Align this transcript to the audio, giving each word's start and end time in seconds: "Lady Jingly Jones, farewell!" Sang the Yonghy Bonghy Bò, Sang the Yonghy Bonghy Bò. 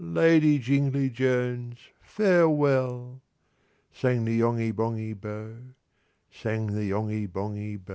"Lady 0.03 0.57
Jingly 0.57 1.11
Jones, 1.11 1.77
farewell!" 2.01 3.21
Sang 3.91 4.25
the 4.25 4.33
Yonghy 4.35 4.71
Bonghy 4.73 5.13
Bò, 5.13 5.75
Sang 6.31 6.65
the 6.73 6.85
Yonghy 6.89 7.27
Bonghy 7.27 7.77
Bò. 7.77 7.89